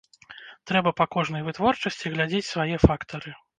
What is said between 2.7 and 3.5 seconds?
фактары.